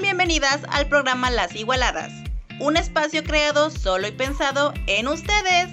[0.00, 2.12] Bienvenidas al programa Las Igualadas,
[2.60, 5.70] un espacio creado solo y pensado en ustedes.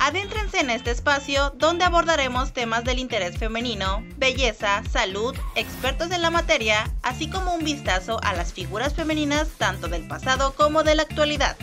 [0.00, 6.30] Adéntrense en este espacio donde abordaremos temas del interés femenino, belleza, salud, expertos en la
[6.30, 11.02] materia, así como un vistazo a las figuras femeninas tanto del pasado como de la
[11.02, 11.56] actualidad.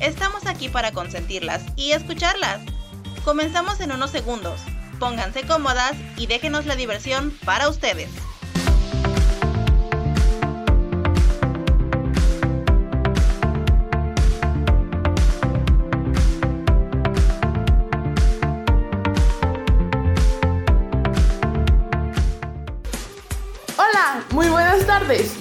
[0.00, 2.60] Estamos aquí para consentirlas y escucharlas.
[3.24, 4.60] Comenzamos en unos segundos.
[5.00, 8.10] Pónganse cómodas y déjenos la diversión para ustedes.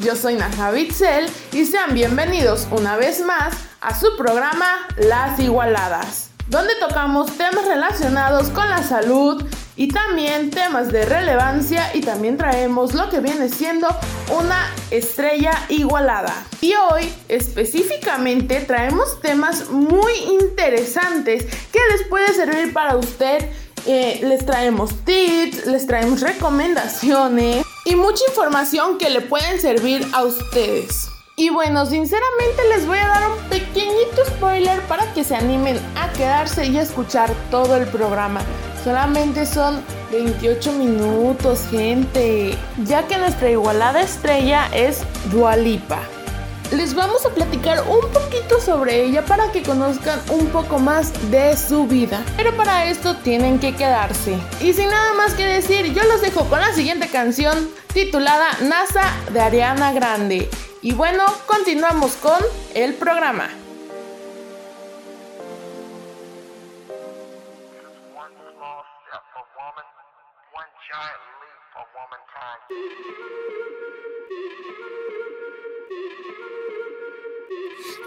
[0.01, 6.29] Yo soy Naja Bitzel y sean bienvenidos una vez más a su programa Las Igualadas,
[6.47, 9.43] donde tocamos temas relacionados con la salud
[9.75, 13.89] y también temas de relevancia y también traemos lo que viene siendo
[14.39, 16.33] una estrella igualada.
[16.61, 23.49] Y hoy específicamente traemos temas muy interesantes que les puede servir para usted.
[23.85, 30.23] Eh, les traemos tips, les traemos recomendaciones y mucha información que le pueden servir a
[30.23, 31.09] ustedes.
[31.37, 36.11] Y bueno, sinceramente les voy a dar un pequeñito spoiler para que se animen a
[36.11, 38.41] quedarse y a escuchar todo el programa.
[38.83, 42.57] Solamente son 28 minutos, gente.
[42.83, 45.99] Ya que nuestra igualada estrella es Dualipa.
[46.71, 51.55] Les vamos a platicar un poquito sobre ella para que conozcan un poco más de
[51.55, 52.21] su vida.
[52.35, 54.37] Pero para esto tienen que quedarse.
[54.59, 59.13] Y sin nada más que decir, yo los dejo con la siguiente canción titulada NASA
[59.31, 60.49] de Ariana Grande.
[60.81, 62.41] Y bueno, continuamos con
[62.75, 63.49] el programa.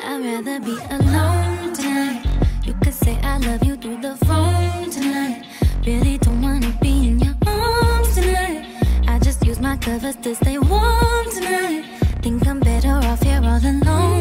[0.02, 2.24] I'd rather be alone tonight.
[2.64, 5.44] You could say I love you through the phone tonight.
[5.86, 8.66] Really don't wanna be in your arms tonight.
[9.06, 11.84] I just use my covers to stay warm tonight.
[12.22, 14.19] Think I'm better off here all alone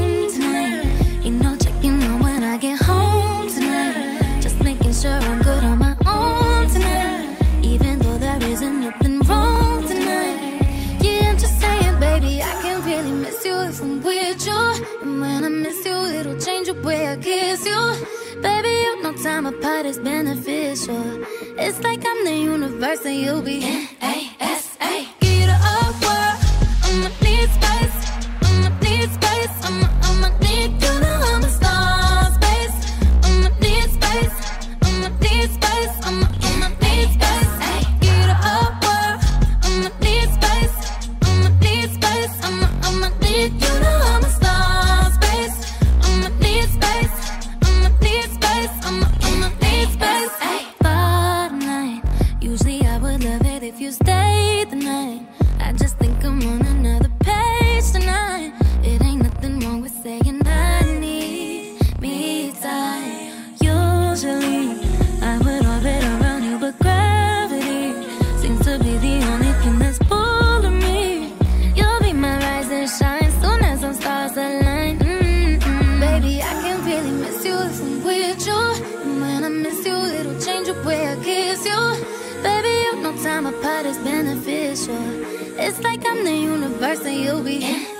[16.73, 18.41] the way I kiss you.
[18.41, 21.23] Baby, you know time apart is beneficial.
[21.57, 24.28] It's like I'm the universe and you'll be N-A-S-A.
[84.89, 85.59] Beneficial.
[85.59, 87.98] It's like I'm the universe and you'll be N-A-S-A.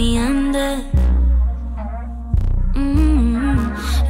[0.00, 0.82] Me under.
[2.74, 3.58] Mm.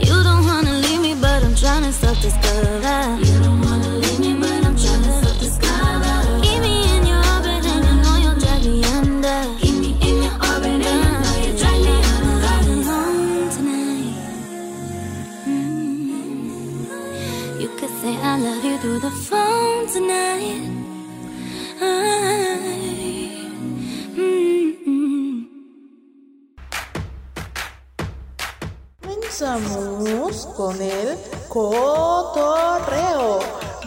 [0.06, 2.94] You don't wanna leave me, but I'm trying to self-discover.
[3.18, 3.29] You don't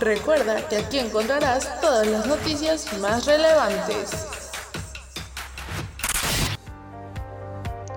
[0.04, 4.28] Recuerda que aquí encontrarás todas las noticias más relevantes.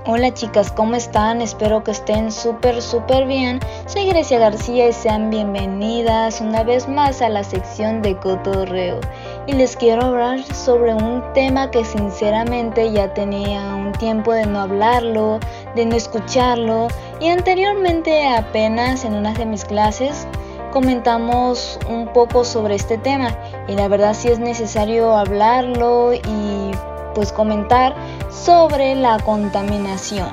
[0.06, 1.42] Hola chicas, ¿cómo están?
[1.42, 3.58] Espero que estén súper, súper bien.
[3.86, 9.00] Soy Grecia García y sean bienvenidas una vez más a la sección de Cotorreo.
[9.48, 14.60] Y les quiero hablar sobre un tema que sinceramente ya tenía un tiempo de no
[14.60, 15.40] hablarlo,
[15.74, 16.86] de no escucharlo.
[17.18, 20.28] Y anteriormente apenas en una de mis clases
[20.76, 23.34] comentamos un poco sobre este tema.
[23.66, 26.70] Y la verdad sí es necesario hablarlo y
[27.14, 27.94] pues comentar
[28.30, 30.28] sobre la contaminación,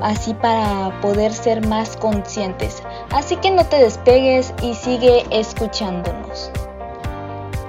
[0.00, 2.82] así para poder ser más conscientes.
[3.10, 6.50] Así que no te despegues y sigue escuchándonos.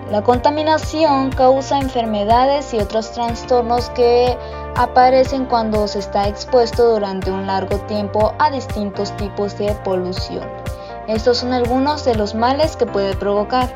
[0.10, 4.38] La contaminación causa enfermedades y otros trastornos que
[4.78, 10.48] aparecen cuando se está expuesto durante un largo tiempo a distintos tipos de polución.
[11.08, 13.70] Estos son algunos de los males que puede provocar,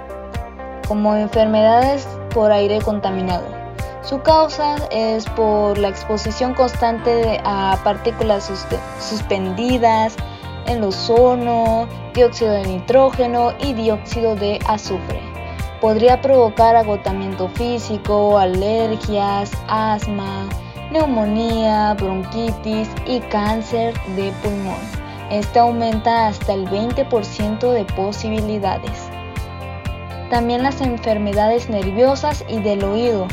[0.88, 3.62] como enfermedades por aire contaminado
[4.04, 8.52] su causa es por la exposición constante a partículas
[9.00, 10.16] suspendidas,
[10.66, 15.22] el ozono, dióxido de nitrógeno y dióxido de azufre.
[15.80, 20.50] Podría provocar agotamiento físico, alergias, asma,
[20.92, 25.01] neumonía, bronquitis y cáncer de pulmón.
[25.32, 29.10] Este aumenta hasta el 20% de posibilidades.
[30.30, 33.28] También las enfermedades nerviosas y del oído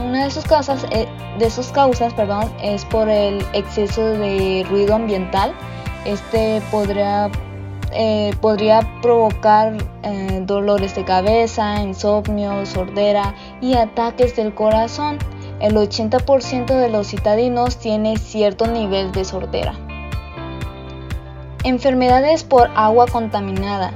[0.00, 1.08] una de sus causas, eh,
[1.38, 5.52] de sus causas perdón, es por el exceso de ruido ambiental.
[6.04, 7.30] Este podría,
[7.92, 15.18] eh, podría provocar eh, dolores de cabeza, insomnio, sordera y ataques del corazón.
[15.60, 19.87] El 80% de los citadinos tiene cierto nivel de sordera.
[21.68, 23.92] Enfermedades por agua contaminada.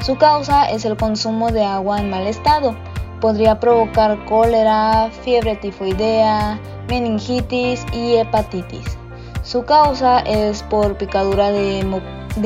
[0.00, 2.74] Su causa es el consumo de agua en mal estado
[3.20, 6.58] podría provocar cólera, fiebre tifoidea,
[6.88, 8.98] meningitis y hepatitis.
[9.44, 11.84] Su causa es por picadura de,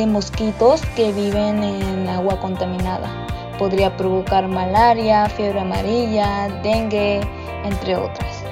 [0.06, 3.09] mosquitos que viven en agua contaminada.
[3.59, 7.23] Podría provocar malaria, fiebre amarilla, dengue,
[7.65, 8.44] entre otras.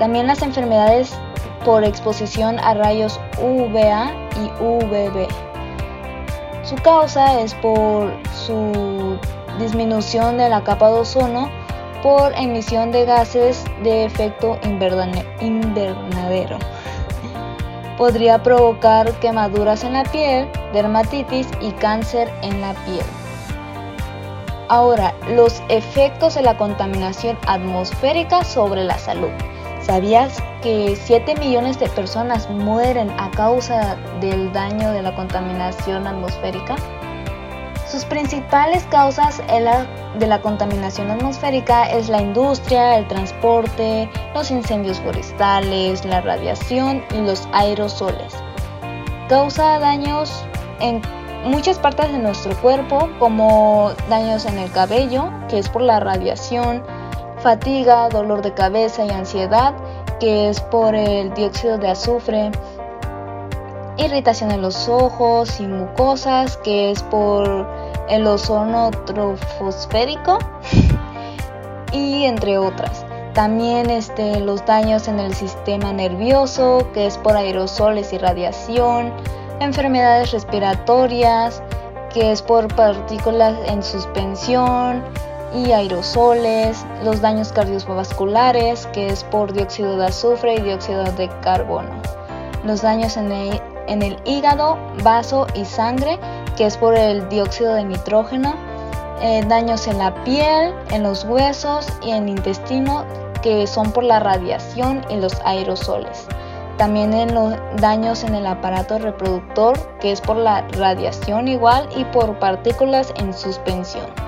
[0.00, 1.14] También las enfermedades
[1.64, 4.27] por exposición a rayos UVA
[6.62, 8.12] Su causa es por
[8.46, 9.18] su
[9.58, 11.50] disminución de la capa de ozono
[12.02, 16.58] por emisión de gases de efecto invernadero.
[17.96, 23.04] Podría provocar quemaduras en la piel, dermatitis y cáncer en la piel.
[24.68, 29.30] Ahora, los efectos de la contaminación atmosférica sobre la salud.
[29.88, 36.76] ¿Sabías que 7 millones de personas mueren a causa del daño de la contaminación atmosférica?
[37.90, 46.04] Sus principales causas de la contaminación atmosférica es la industria, el transporte, los incendios forestales,
[46.04, 48.34] la radiación y los aerosoles.
[49.30, 50.44] Causa daños
[50.80, 51.00] en
[51.44, 56.82] muchas partes de nuestro cuerpo, como daños en el cabello, que es por la radiación,
[57.38, 59.74] fatiga, dolor de cabeza y ansiedad,
[60.20, 62.50] que es por el dióxido de azufre,
[63.96, 67.66] irritación en los ojos y mucosas, que es por
[68.08, 70.38] el ozono trofosférico
[71.92, 73.04] y entre otras.
[73.34, 79.12] También este, los daños en el sistema nervioso, que es por aerosoles y radiación,
[79.60, 81.62] enfermedades respiratorias,
[82.12, 85.04] que es por partículas en suspensión
[85.54, 91.90] y aerosoles, los daños cardiovasculares, que es por dióxido de azufre y dióxido de carbono,
[92.64, 96.18] los daños en el, hígado, vaso y sangre,
[96.56, 98.54] que es por el dióxido de nitrógeno,
[99.20, 103.04] eh, daños en la piel, en los huesos y en el intestino,
[103.42, 106.26] que son por la radiación y los aerosoles.
[106.76, 112.38] También los daños en el aparato reproductor, que es por la radiación igual y por
[112.38, 114.27] partículas en suspensión.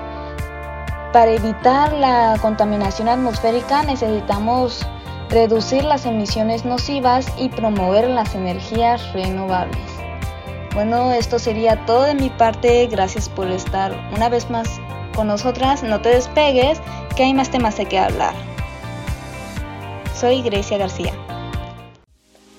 [1.12, 4.86] Para evitar la contaminación atmosférica necesitamos
[5.28, 9.80] reducir las emisiones nocivas y promover las energías renovables.
[10.72, 12.86] Bueno, esto sería todo de mi parte.
[12.86, 14.80] Gracias por estar una vez más
[15.16, 15.82] con nosotras.
[15.82, 16.80] No te despegues,
[17.16, 18.34] que hay más temas de que hablar.
[20.14, 21.12] Soy Grecia García.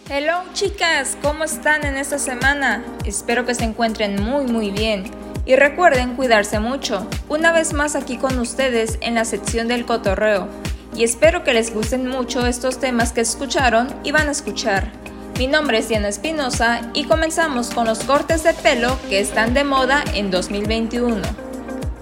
[0.09, 2.83] Hello chicas, ¿cómo están en esta semana?
[3.05, 5.30] Espero que se encuentren muy muy bien.
[5.45, 7.07] Y recuerden cuidarse mucho.
[7.27, 10.47] Una vez más aquí con ustedes en la sección del cotorreo
[10.95, 14.91] y espero que les gusten mucho estos temas que escucharon y van a escuchar.
[15.37, 19.63] Mi nombre es Diana Espinosa y comenzamos con los cortes de pelo que están de
[19.63, 21.17] moda en 2021.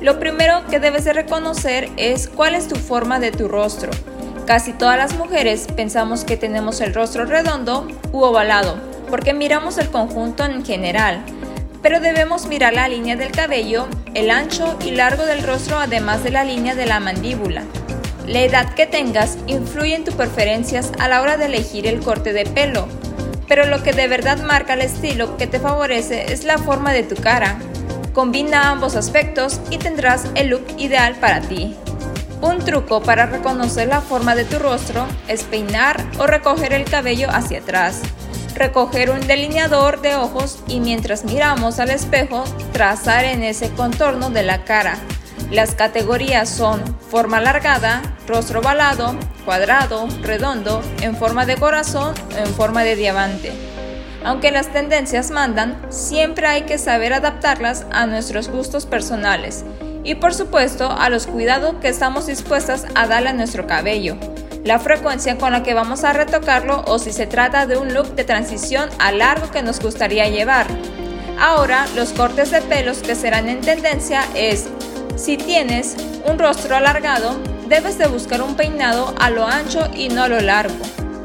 [0.01, 3.91] Lo primero que debes de reconocer es cuál es tu forma de tu rostro.
[4.45, 8.77] Casi todas las mujeres pensamos que tenemos el rostro redondo u ovalado,
[9.09, 11.23] porque miramos el conjunto en general,
[11.89, 16.29] pero debemos mirar la línea del cabello, el ancho y largo del rostro además de
[16.29, 17.63] la línea de la mandíbula.
[18.27, 22.31] La edad que tengas influye en tus preferencias a la hora de elegir el corte
[22.31, 22.87] de pelo,
[23.47, 27.01] pero lo que de verdad marca el estilo que te favorece es la forma de
[27.01, 27.57] tu cara.
[28.13, 31.75] Combina ambos aspectos y tendrás el look ideal para ti.
[32.43, 37.29] Un truco para reconocer la forma de tu rostro es peinar o recoger el cabello
[37.31, 38.03] hacia atrás
[38.55, 44.43] recoger un delineador de ojos y mientras miramos al espejo, trazar en ese contorno de
[44.43, 44.97] la cara.
[45.51, 49.15] Las categorías son forma alargada, rostro ovalado,
[49.45, 53.51] cuadrado, redondo, en forma de corazón o en forma de diamante.
[54.23, 59.63] Aunque las tendencias mandan, siempre hay que saber adaptarlas a nuestros gustos personales
[60.03, 64.17] y por supuesto a los cuidados que estamos dispuestas a darle a nuestro cabello
[64.63, 68.15] la frecuencia con la que vamos a retocarlo o si se trata de un look
[68.15, 70.67] de transición a largo que nos gustaría llevar.
[71.39, 74.65] Ahora, los cortes de pelos que serán en tendencia es,
[75.15, 77.39] si tienes un rostro alargado,
[77.69, 80.75] debes de buscar un peinado a lo ancho y no a lo largo.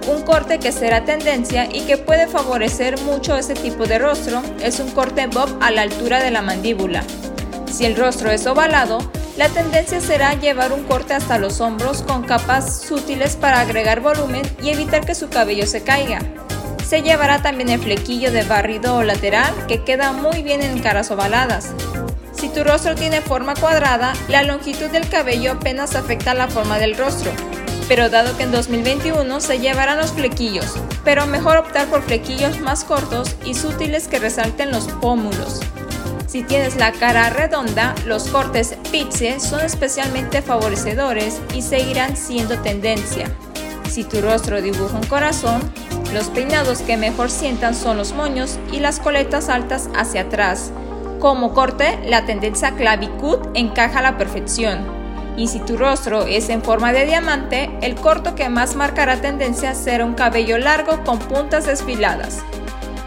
[0.07, 4.79] Un corte que será tendencia y que puede favorecer mucho ese tipo de rostro es
[4.79, 7.03] un corte bob a la altura de la mandíbula.
[7.73, 8.99] Si el rostro es ovalado,
[9.37, 14.43] la tendencia será llevar un corte hasta los hombros con capas sutiles para agregar volumen
[14.62, 16.21] y evitar que su cabello se caiga.
[16.87, 21.11] Se llevará también el flequillo de barrido o lateral que queda muy bien en caras
[21.11, 21.71] ovaladas.
[22.33, 26.97] Si tu rostro tiene forma cuadrada, la longitud del cabello apenas afecta la forma del
[26.97, 27.33] rostro.
[27.88, 30.75] Pero dado que en 2021 se llevarán los flequillos,
[31.05, 35.61] pero mejor optar por flequillos más cortos y sutiles que resalten los pómulos.
[36.35, 43.31] Si tienes la cara redonda, los cortes pizze son especialmente favorecedores y seguirán siendo tendencia.
[43.88, 45.61] Si tu rostro dibuja un corazón,
[46.12, 50.73] los peinados que mejor sientan son los moños y las coletas altas hacia atrás.
[51.21, 54.85] Como corte, la tendencia clavicud encaja a la perfección.
[55.37, 59.73] Y si tu rostro es en forma de diamante, el corto que más marcará tendencia
[59.73, 62.43] será un cabello largo con puntas desfiladas.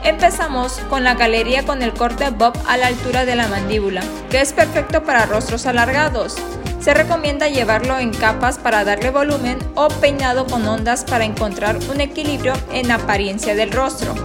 [0.08, 4.40] Empezamos con la galería con el corte bob a la altura de la mandíbula, que
[4.40, 6.38] es perfecto para rostros alargados.
[6.80, 12.00] Se recomienda llevarlo en capas para darle volumen o peinado con ondas para encontrar un
[12.00, 14.16] equilibrio en apariencia del rostro.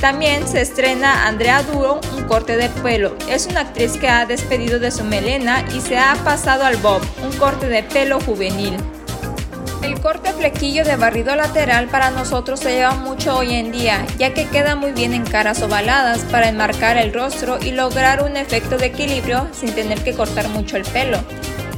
[0.00, 3.16] También se estrena Andrea Duro un corte de pelo.
[3.28, 7.02] Es una actriz que ha despedido de su melena y se ha pasado al bob,
[7.22, 8.76] un corte de pelo juvenil.
[9.84, 14.32] El corte flequillo de barrido lateral para nosotros se lleva mucho hoy en día, ya
[14.32, 18.78] que queda muy bien en caras ovaladas para enmarcar el rostro y lograr un efecto
[18.78, 21.18] de equilibrio sin tener que cortar mucho el pelo.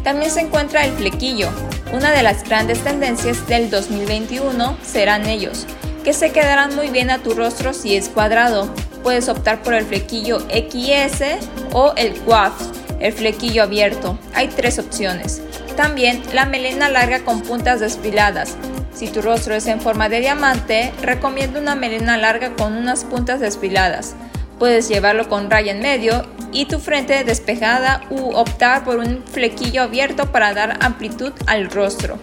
[0.04, 1.50] También se encuentra el flequillo.
[1.92, 5.66] Una de las grandes tendencias del 2021 serán ellos,
[6.04, 8.72] que se quedarán muy bien a tu rostro si es cuadrado.
[9.02, 11.24] Puedes optar por el flequillo XS
[11.72, 12.52] o el coif,
[13.00, 14.16] el flequillo abierto.
[14.32, 15.42] Hay tres opciones.
[15.76, 18.56] También la melena larga con puntas desfiladas.
[18.94, 23.40] Si tu rostro es en forma de diamante, recomiendo una melena larga con unas puntas
[23.40, 24.14] desfiladas.
[24.58, 29.82] Puedes llevarlo con raya en medio y tu frente despejada u optar por un flequillo
[29.82, 32.18] abierto para dar amplitud al rostro.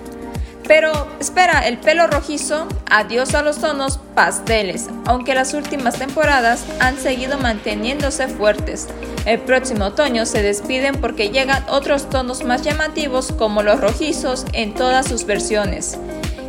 [0.67, 6.97] Pero espera, el pelo rojizo, adiós a los tonos pasteles, aunque las últimas temporadas han
[6.97, 8.87] seguido manteniéndose fuertes.
[9.25, 14.73] El próximo otoño se despiden porque llegan otros tonos más llamativos como los rojizos en
[14.73, 15.97] todas sus versiones.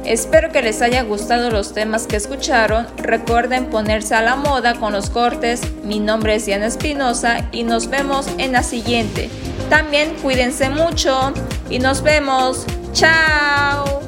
[0.05, 2.87] Espero que les haya gustado los temas que escucharon.
[2.99, 5.63] Recuerden ponerse a la moda con los cortes.
[5.83, 9.31] Mi nombre es Diana Espinosa y nos vemos en la siguiente.
[9.71, 11.33] También cuídense mucho
[11.71, 12.67] y nos vemos.
[12.95, 14.01] ¡Chao!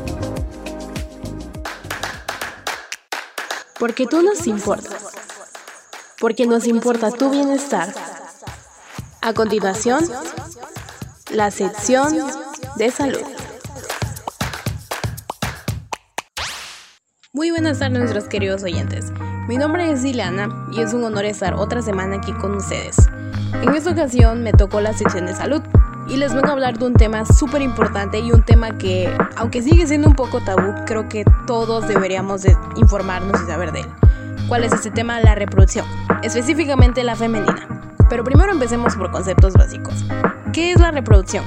[3.80, 5.02] Porque tú nos importas.
[6.20, 7.92] Porque nos importa tu bienestar.
[9.22, 10.04] A continuación,
[11.32, 12.14] la sección
[12.76, 13.22] de salud.
[17.32, 19.10] Muy buenas tardes nuestros queridos oyentes.
[19.48, 22.96] Mi nombre es Ileana y es un honor estar otra semana aquí con ustedes.
[23.52, 25.62] En esta ocasión me tocó la sección de salud
[26.08, 29.62] y les vengo a hablar de un tema súper importante y un tema que, aunque
[29.62, 33.86] sigue siendo un poco tabú, creo que todos deberíamos de informarnos y saber de él.
[34.48, 35.20] ¿Cuál es este tema?
[35.20, 35.86] La reproducción,
[36.22, 37.66] específicamente la femenina.
[38.08, 40.04] Pero primero empecemos por conceptos básicos.
[40.52, 41.44] ¿Qué es la reproducción?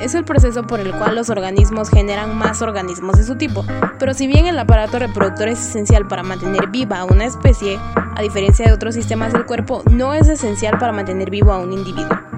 [0.00, 3.64] Es el proceso por el cual los organismos generan más organismos de su tipo,
[3.98, 8.20] pero si bien el aparato reproductor es esencial para mantener viva a una especie, a
[8.20, 12.31] diferencia de otros sistemas del cuerpo, no es esencial para mantener vivo a un individuo.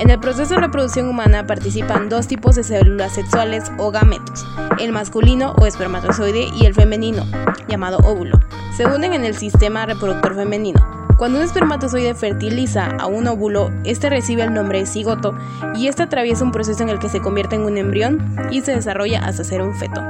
[0.00, 4.46] En el proceso de reproducción humana participan dos tipos de células sexuales o gametos,
[4.78, 7.26] el masculino o espermatozoide y el femenino,
[7.68, 8.40] llamado óvulo.
[8.74, 10.80] Se unen en el sistema reproductor femenino.
[11.18, 15.34] Cuando un espermatozoide fertiliza a un óvulo, este recibe el nombre de cigoto
[15.76, 18.74] y este atraviesa un proceso en el que se convierte en un embrión y se
[18.74, 20.00] desarrolla hasta ser un feto.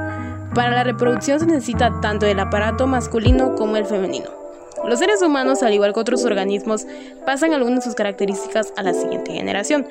[0.55, 4.40] Para la reproducción se necesita tanto el aparato masculino como el femenino.
[4.87, 6.85] Los seres humanos, al igual que otros organismos,
[7.25, 9.87] pasan algunas de sus características a la siguiente generación.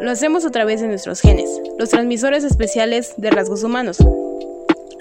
[0.00, 3.98] Lo hacemos a través de nuestros genes, los transmisores especiales de rasgos humanos.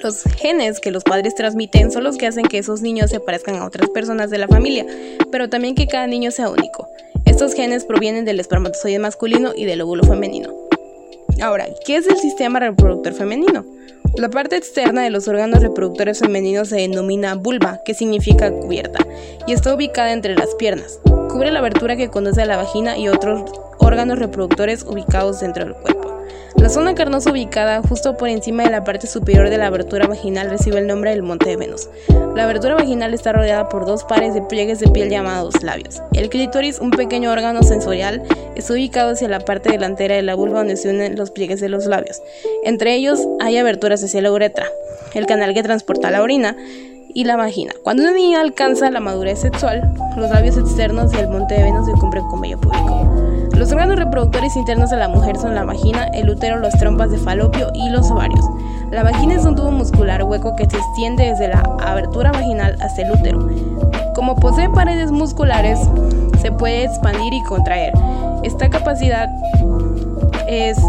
[0.04, 3.56] Los genes que los padres transmiten son los que hacen que esos niños se parezcan
[3.56, 4.86] a otras personas de la familia,
[5.32, 6.88] pero también que cada niño sea único.
[7.26, 10.71] Estos genes provienen del espermatozoide masculino y del óvulo femenino.
[11.42, 13.66] Ahora, ¿qué es el sistema reproductor femenino?
[14.16, 19.00] La parte externa de los órganos reproductores femeninos se denomina vulva, que significa cubierta,
[19.48, 21.00] y está ubicada entre las piernas.
[21.30, 25.74] Cubre la abertura que conduce a la vagina y otros órganos reproductores ubicados dentro del
[25.74, 26.11] cuerpo.
[26.58, 30.50] La zona carnosa ubicada justo por encima de la parte superior de la abertura vaginal
[30.50, 31.90] recibe el nombre del monte de Venus.
[32.36, 36.02] La abertura vaginal está rodeada por dos pares de pliegues de piel llamados labios.
[36.14, 38.24] El clítoris, un pequeño órgano sensorial,
[38.56, 41.70] está ubicado hacia la parte delantera de la vulva donde se unen los pliegues de
[41.70, 42.22] los labios.
[42.64, 44.66] Entre ellos hay aberturas hacia la uretra,
[45.14, 46.56] el canal que transporta la orina,
[47.14, 47.74] y la vagina.
[47.84, 51.86] Cuando una niña alcanza la madurez sexual, los labios externos y el monte de Venus
[51.86, 53.31] se cumplen con vello público.
[53.62, 57.20] Los órganos reproductores internos de la mujer son la vagina, el útero, las trompas de
[57.20, 58.44] falopio y los ovarios.
[58.90, 63.04] La vagina es un tubo muscular hueco que se extiende desde la abertura vaginal hasta
[63.04, 63.48] el útero.
[64.16, 65.80] Como posee paredes musculares,
[66.42, 67.94] se puede expandir y contraer.
[68.42, 69.30] Esta capacidad
[70.48, 70.80] es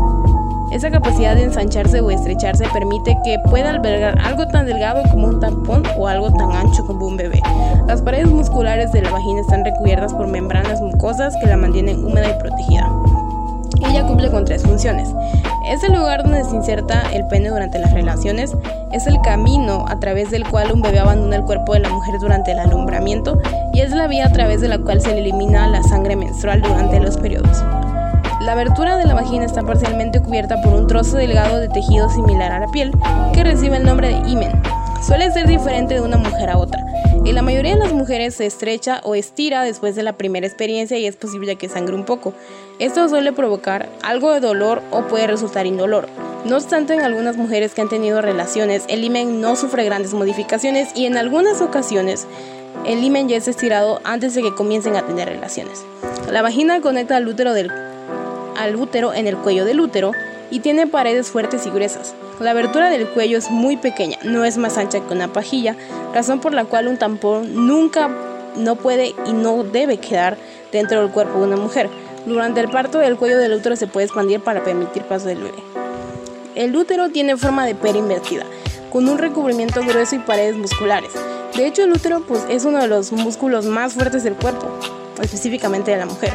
[0.72, 5.38] esa capacidad de ensancharse o estrecharse permite que pueda albergar algo tan delgado como un
[5.38, 7.42] tampón o algo tan ancho como un bebé.
[7.86, 12.30] Las paredes musculares de la vagina están recubiertas por membranas mucosas que la mantienen húmeda
[12.30, 12.90] y protegida.
[13.86, 15.10] Ella cumple con tres funciones.
[15.68, 18.56] Es el lugar donde se inserta el pene durante las relaciones,
[18.92, 22.18] es el camino a través del cual un bebé abandona el cuerpo de la mujer
[22.18, 23.40] durante el alumbramiento
[23.74, 26.62] y es la vía a través de la cual se le elimina la sangre menstrual
[26.62, 27.62] durante los periodos.
[28.44, 32.50] La abertura de la vagina está parcialmente cubierta por un trozo delgado de tejido similar
[32.50, 32.90] a la piel,
[33.32, 34.50] que recibe el nombre de himen.
[35.00, 36.84] Suele ser diferente de una mujer a otra.
[37.24, 40.98] En la mayoría de las mujeres se estrecha o estira después de la primera experiencia
[40.98, 42.34] y es posible que sangre un poco.
[42.80, 46.08] Esto suele provocar algo de dolor o puede resultar indolor.
[46.44, 50.88] No obstante, en algunas mujeres que han tenido relaciones, el himen no sufre grandes modificaciones
[50.96, 52.26] y en algunas ocasiones
[52.86, 55.84] el himen ya es estirado antes de que comiencen a tener relaciones.
[56.28, 57.70] La vagina conecta al útero del
[58.56, 60.12] al útero en el cuello del útero
[60.50, 62.14] y tiene paredes fuertes y gruesas.
[62.38, 65.76] La abertura del cuello es muy pequeña, no es más ancha que una pajilla,
[66.14, 68.10] razón por la cual un tampón nunca
[68.56, 70.36] no puede y no debe quedar
[70.70, 71.88] dentro del cuerpo de una mujer.
[72.26, 75.62] Durante el parto el cuello del útero se puede expandir para permitir paso del bebé.
[76.54, 78.44] El útero tiene forma de pera invertida,
[78.92, 81.12] con un recubrimiento grueso y paredes musculares.
[81.56, 84.68] De hecho, el útero pues, es uno de los músculos más fuertes del cuerpo,
[85.20, 86.32] específicamente de la mujer.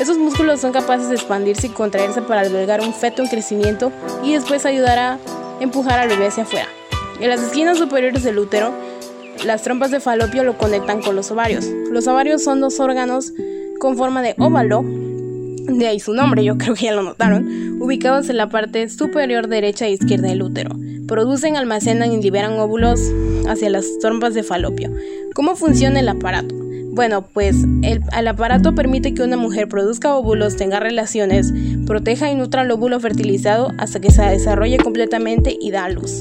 [0.00, 3.90] Esos músculos son capaces de expandirse y contraerse para albergar un feto en crecimiento
[4.22, 5.18] y después ayudar a
[5.60, 6.68] empujar al bebé hacia afuera.
[7.20, 8.72] En las esquinas superiores del útero,
[9.44, 11.66] las trompas de falopio lo conectan con los ovarios.
[11.90, 13.32] Los ovarios son dos órganos
[13.80, 18.28] con forma de óvalo, de ahí su nombre, yo creo que ya lo notaron, ubicados
[18.30, 20.70] en la parte superior derecha e izquierda del útero.
[21.06, 23.00] Producen, almacenan y liberan óvulos
[23.48, 24.92] hacia las trompas de falopio.
[25.34, 26.67] ¿Cómo funciona el aparato?
[26.98, 31.52] Bueno, pues el, aparato permite que una mujer produzca óvulos, tenga relaciones,
[31.86, 36.18] proteja y nutra el óvulo fertilizado hasta que se desarrolle completamente y da a luz.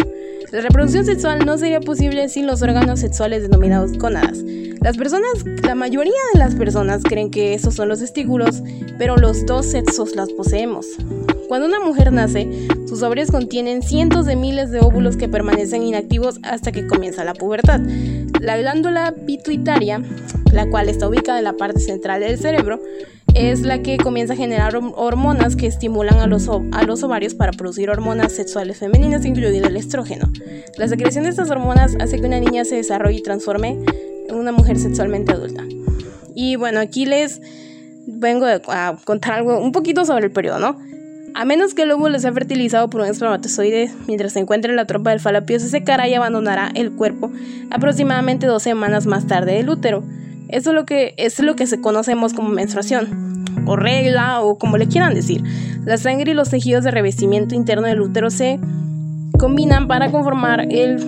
[0.52, 4.40] La reproducción sexual no sería posible sin los órganos sexuales denominados gónadas.
[4.82, 8.64] Las personas, la mayoría de las personas creen que esos son los testículos,
[8.98, 10.86] pero los dos sexos las poseemos.
[11.50, 12.48] Cuando una mujer nace,
[12.88, 17.34] sus ovarios contienen cientos de miles de óvulos que permanecen inactivos hasta que comienza la
[17.34, 17.82] pubertad.
[18.40, 20.02] La glándula pituitaria,
[20.54, 22.80] la cual está ubicada en la parte central del cerebro,
[23.38, 27.52] es la que comienza a generar hormonas que estimulan a los, a los ovarios para
[27.52, 30.32] producir hormonas sexuales femeninas, incluido el estrógeno.
[30.78, 33.78] La secreción de estas hormonas hace que una niña se desarrolle y transforme
[34.28, 35.64] en una mujer sexualmente adulta.
[36.34, 37.40] Y bueno, aquí les
[38.08, 40.78] vengo a contar algo un poquito sobre el periodo, ¿no?
[41.36, 44.86] A menos que el óvulo sea fertilizado por un espermatozoide mientras se encuentre en la
[44.86, 47.32] trompa del falopio, se secará y abandonará el cuerpo
[47.70, 50.04] aproximadamente dos semanas más tarde del útero.
[50.50, 53.46] Eso es lo que, es lo que se conocemos como menstruación.
[53.66, 55.44] o regla o como le quieran decir.
[55.84, 58.60] La sangre y los tejidos de revestimiento interno del útero se
[59.38, 61.00] combinan para conformar el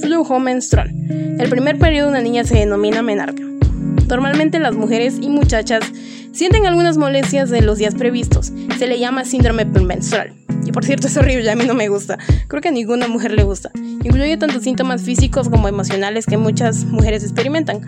[0.00, 0.94] flujo menstrual.
[1.10, 3.42] El primer periodo de una niña se denomina menarca.
[4.08, 5.84] Normalmente las mujeres y muchachas
[6.32, 8.52] sienten algunas molestias de los días previstos.
[8.78, 10.32] Se le llama síndrome premenstrual.
[10.64, 12.18] Y por cierto, es horrible, a mí no me gusta.
[12.48, 13.70] Creo que a ninguna mujer le gusta.
[13.74, 17.80] Incluye tanto síntomas físicos como emocionales que muchas mujeres experimentan,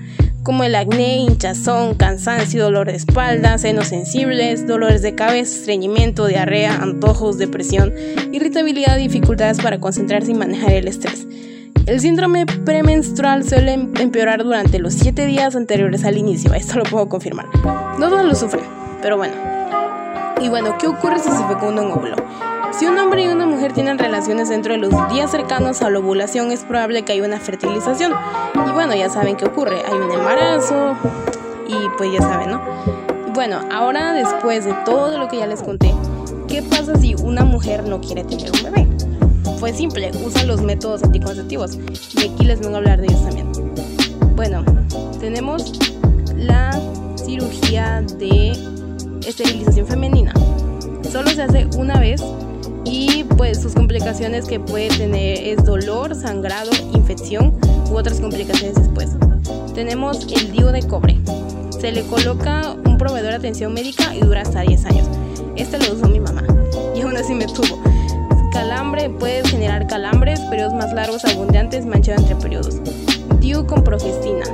[0.42, 6.76] como el acné, hinchazón, cansancio, dolor de espalda, senos sensibles, dolores de cabeza, estreñimiento, diarrea,
[6.76, 7.92] antojos, depresión,
[8.32, 11.26] irritabilidad, dificultades para concentrarse y manejar el estrés.
[11.86, 17.08] El síndrome premenstrual suele empeorar durante los 7 días anteriores al inicio, esto lo puedo
[17.08, 17.46] confirmar.
[17.98, 18.64] No todos lo sufren,
[19.00, 19.34] pero bueno.
[20.40, 22.16] Y bueno, ¿qué ocurre si se fecunda un óvulo?
[22.78, 25.98] Si un hombre y una mujer tienen relaciones dentro de los días cercanos a la
[25.98, 28.12] ovulación, es probable que haya una fertilización.
[28.54, 30.94] Y bueno, ya saben qué ocurre, hay un embarazo
[31.66, 32.62] y pues ya saben, ¿no?
[33.34, 35.92] Bueno, ahora después de todo lo que ya les conté,
[36.46, 38.86] ¿qué pasa si una mujer no quiere tener un bebé?
[39.58, 41.76] Pues simple, usan los métodos anticonceptivos.
[42.14, 43.50] Y aquí les vengo a hablar de ellos también.
[44.36, 44.64] Bueno,
[45.18, 45.72] tenemos
[46.36, 46.80] la
[47.16, 48.52] cirugía de
[49.26, 50.32] esterilización femenina.
[51.10, 52.22] Solo se hace una vez
[53.38, 57.54] pues sus complicaciones que puede tener es dolor, sangrado, infección
[57.88, 59.10] u otras complicaciones después.
[59.74, 61.16] Tenemos el DIU de cobre.
[61.70, 65.08] Se le coloca un proveedor de atención médica y dura hasta 10 años.
[65.54, 66.42] Este lo usó mi mamá
[66.96, 67.80] y aún así me tuvo.
[68.52, 72.80] Calambre puede generar calambres, periodos más largos, abundantes, manchado entre periodos.
[73.38, 74.46] DIU con progestina.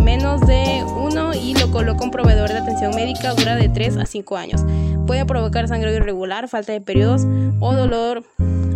[0.00, 4.06] Menos de uno y lo coloca un proveedor de atención médica, dura de 3 a
[4.06, 4.64] 5 años.
[5.12, 7.26] Puede provocar sangre irregular, falta de periodos
[7.60, 8.24] o dolor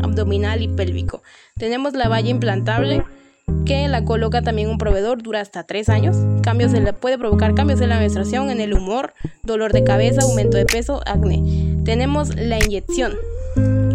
[0.03, 1.23] abdominal y pélvico.
[1.57, 3.03] Tenemos la valla implantable
[3.65, 6.19] que la coloca también un proveedor, dura hasta 3 años.
[6.43, 10.59] Cambios le puede provocar cambios en la menstruación, en el humor, dolor de cabeza, aumento
[10.59, 11.43] de peso, acné.
[11.87, 13.15] Tenemos la inyección.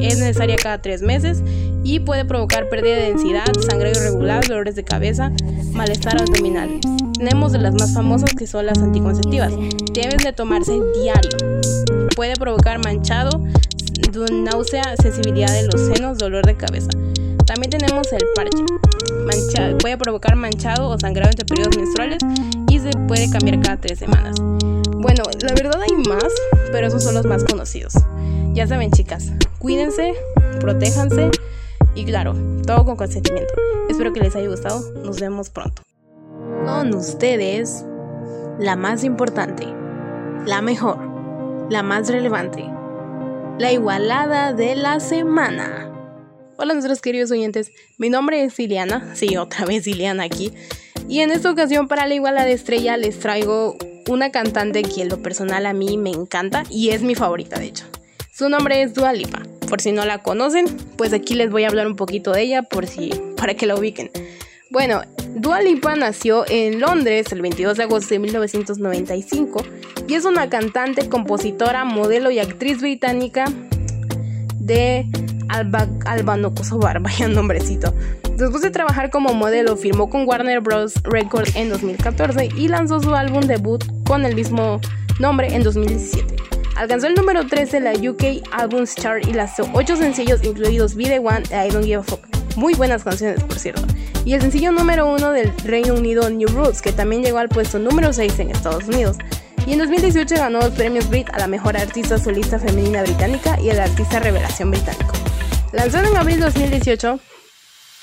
[0.01, 1.43] Es necesaria cada 3 meses
[1.83, 5.31] y puede provocar pérdida de densidad, sangre irregular, dolores de cabeza,
[5.73, 6.79] malestar abdominal.
[7.19, 9.53] Tenemos de las más famosas que son las anticonceptivas.
[9.93, 11.37] Deben de tomarse diario.
[12.15, 13.29] Puede provocar manchado,
[14.31, 16.89] náusea, sensibilidad de los senos, dolor de cabeza.
[17.45, 18.63] También tenemos el parche.
[19.79, 22.19] Puede provocar manchado o sangrado entre periodos menstruales
[22.69, 24.35] y se puede cambiar cada tres semanas.
[24.39, 26.31] Bueno, la verdad hay más,
[26.71, 27.93] pero esos son los más conocidos.
[28.53, 30.13] Ya saben, chicas, cuídense,
[30.59, 31.31] protéjanse
[31.95, 33.53] y claro, todo con consentimiento.
[33.89, 34.81] Espero que les haya gustado.
[35.03, 35.81] Nos vemos pronto.
[36.65, 37.85] Con ustedes,
[38.59, 39.65] la más importante,
[40.45, 41.10] la mejor,
[41.69, 42.63] la más relevante,
[43.59, 45.91] la igualada de la semana.
[46.57, 50.53] Hola nuestros queridos oyentes, mi nombre es Iliana, sí, otra vez Iliana aquí,
[51.07, 53.77] y en esta ocasión para la igualada de estrella les traigo
[54.09, 57.65] una cantante que en lo personal a mí me encanta y es mi favorita de
[57.65, 57.85] hecho.
[58.33, 59.43] Su nombre es Dua Lipa.
[59.69, 60.65] Por si no la conocen,
[60.97, 63.75] pues aquí les voy a hablar un poquito de ella por si para que la
[63.75, 64.11] ubiquen.
[64.69, 65.01] Bueno,
[65.35, 69.63] Dua Lipa nació en Londres el 22 de agosto de 1995
[70.07, 73.45] y es una cantante, compositora, modelo y actriz británica
[74.55, 75.07] de
[75.47, 75.87] Alba,
[77.01, 77.93] vaya nombrecito.
[78.37, 80.95] Después de trabajar como modelo, firmó con Warner Bros.
[81.03, 84.79] Records en 2014 y lanzó su álbum debut con el mismo
[85.19, 86.35] nombre en 2017.
[86.75, 91.05] Alcanzó el número 3 de la UK Albums Chart y lanzó 8 sencillos incluidos Be
[91.05, 92.40] The One I Don't Give a Fuck.
[92.55, 93.83] Muy buenas canciones, por cierto.
[94.25, 97.79] Y el sencillo número 1 del Reino Unido New Roots, que también llegó al puesto
[97.79, 99.17] número 6 en Estados Unidos.
[99.65, 103.69] Y en 2018 ganó los premios Brit a la mejor artista solista femenina británica y
[103.69, 105.13] el artista revelación británico.
[105.71, 107.19] Lanzado en abril de 2018,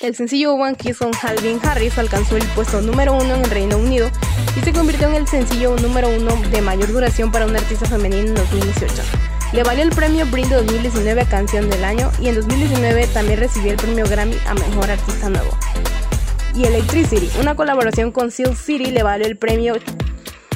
[0.01, 3.77] el sencillo One Kiss con Calvin Harris alcanzó el puesto número 1 en el Reino
[3.77, 4.09] Unido
[4.55, 8.29] y se convirtió en el sencillo número 1 de mayor duración para una artista femenina
[8.29, 9.38] en 2018.
[9.51, 13.39] Le valió el premio Brit de 2019 a Canción del Año y en 2019 también
[13.39, 15.49] recibió el premio Grammy a Mejor Artista Nuevo.
[16.53, 19.75] Y Electricity, una colaboración con Seal City, le valió el premio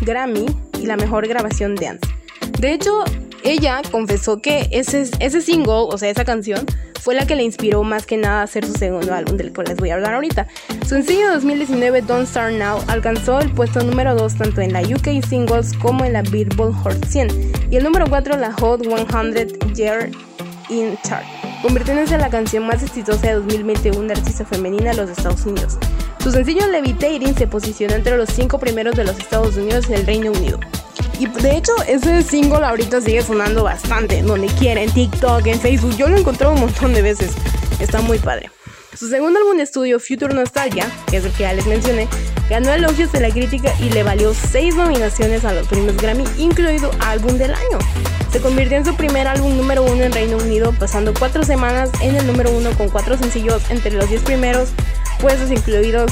[0.02, 0.46] Grammy
[0.80, 2.08] y la mejor grabación dance.
[2.60, 3.04] De hecho,
[3.44, 6.64] ella confesó que ese, ese single, o sea, esa canción,
[7.04, 9.64] fue la que le inspiró más que nada a hacer su segundo álbum del que
[9.64, 10.48] les voy a hablar ahorita.
[10.84, 15.22] Su sencillo 2019 Don't Start Now alcanzó el puesto número 2 tanto en la UK
[15.28, 19.76] Singles como en la Billboard Hot 100 y el número 4 en la Hot 100
[19.76, 20.12] Year
[20.70, 21.26] in Chart,
[21.62, 25.78] convirtiéndose en la canción más exitosa de 2021 de artista femenina de los Estados Unidos.
[26.20, 30.06] Su sencillo Levitating se posicionó entre los 5 primeros de los Estados Unidos y el
[30.06, 30.58] Reino Unido.
[31.20, 35.96] Y de hecho, ese single ahorita sigue sonando bastante, donde quiera, en TikTok, en Facebook.
[35.96, 37.34] Yo lo he encontrado un montón de veces.
[37.80, 38.50] Está muy padre.
[38.98, 42.08] Su segundo álbum de estudio, Future Nostalgia, que es el que ya les mencioné,
[42.48, 46.92] ganó elogios de la crítica y le valió seis nominaciones a los premios Grammy, incluido
[47.00, 47.80] Álbum del Año.
[48.32, 52.16] Se convirtió en su primer álbum número uno en Reino Unido, pasando cuatro semanas en
[52.16, 54.70] el número uno con cuatro sencillos entre los diez primeros
[55.20, 56.12] puestos incluidos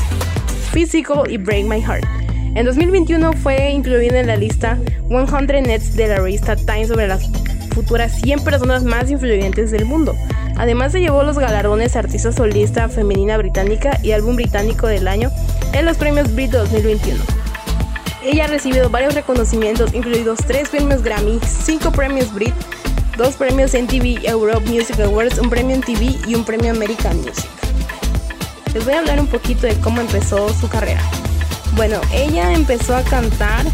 [0.72, 2.21] Physical y Break My Heart.
[2.54, 7.30] En 2021 fue incluido en la lista 100 Nets de la revista Time sobre las
[7.74, 10.14] futuras 100 personas más influyentes del mundo.
[10.58, 15.32] Además se llevó los galardones Artista Solista Femenina Británica y Álbum Británico del Año
[15.72, 17.24] en los premios Brit 2021.
[18.24, 22.54] Ella ha recibido varios reconocimientos, incluidos 3 premios Grammy, 5 premios Brit,
[23.18, 27.50] 2 premios MTV Europe Music Awards, un premio MTV y un premio American Music.
[28.74, 31.02] Les voy a hablar un poquito de cómo empezó su carrera.
[31.76, 33.66] Bueno, ella empezó a cantar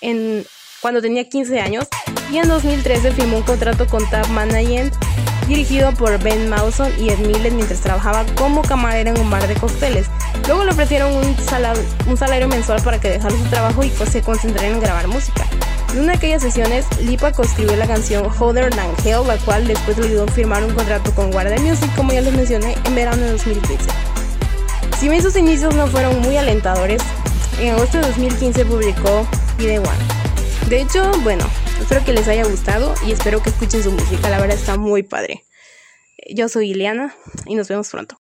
[0.00, 0.44] en,
[0.80, 1.86] cuando tenía 15 años
[2.30, 4.94] y en 2013 firmó un contrato con Tab Management
[5.46, 9.54] dirigido por Ben Mawson y Ed Miller mientras trabajaba como camarera en un bar de
[9.54, 10.06] cócteles.
[10.46, 11.36] Luego le ofrecieron un,
[12.16, 15.46] salario, mensual para que dejara su trabajo y se concentrara en grabar música.
[15.92, 19.96] En una de aquellas sesiones, Lipa coescribió la canción Holder Than Hell, la cual después
[19.98, 23.22] le ayudó a firmar un contrato con Warner Music, como ya les mencioné, en verano
[23.22, 23.84] de 2015.
[24.98, 27.02] Si bien sus inicios no fueron muy alentadores,
[27.58, 29.26] en agosto de 2015 publicó
[29.58, 29.88] The One.
[30.68, 31.44] De hecho, bueno,
[31.80, 35.02] espero que les haya gustado y espero que escuchen su música, la verdad está muy
[35.02, 35.44] padre.
[36.34, 37.14] Yo soy Ileana
[37.46, 38.18] y nos vemos pronto.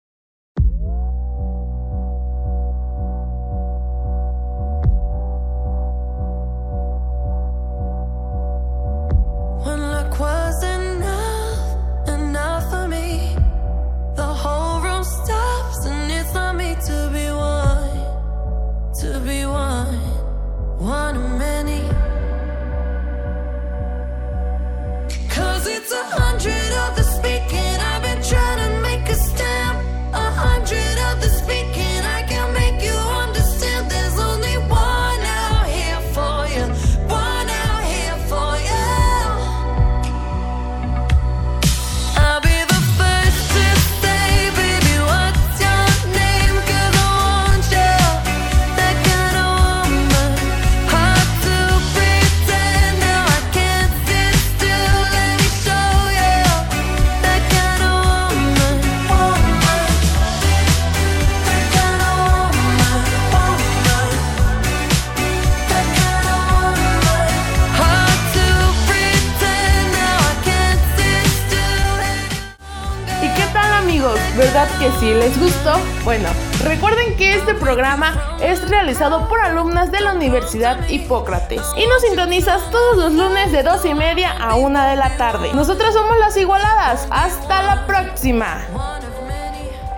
[74.36, 75.72] ¿Verdad que sí les gustó?
[76.04, 76.28] Bueno,
[76.64, 82.62] recuerden que este programa es realizado por alumnas de la Universidad Hipócrates y nos sintonizas
[82.70, 85.52] todos los lunes de 2 y media a 1 de la tarde.
[85.52, 87.08] Nosotras somos las igualadas.
[87.10, 88.60] Hasta la próxima.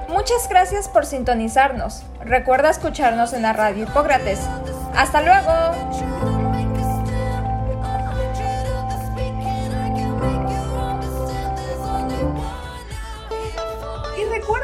[0.09, 2.03] Muchas gracias por sintonizarnos.
[2.25, 4.41] Recuerda escucharnos en la radio Hipócrates.
[4.95, 6.32] ¡Hasta luego!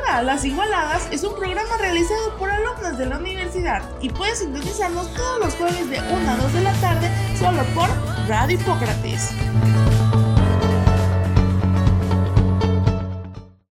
[0.09, 5.39] Las Igualadas es un programa realizado por alumnas de la universidad y puedes sintonizarnos todos
[5.39, 7.89] los jueves de 1 a 2 de la tarde solo por
[8.27, 9.31] Radio Hipócrates.